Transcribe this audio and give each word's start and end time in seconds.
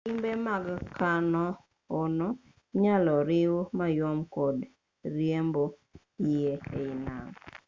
limbe 0.07 0.31
mag 0.45 0.65
kano-ono 0.97 2.27
inyalo 2.73 3.13
riwu 3.29 3.59
mayom 3.77 4.17
kod 4.35 4.57
riembo 5.15 5.65
yie 6.27 6.53
e 6.77 6.81
i 6.91 6.93
nam 7.05 7.25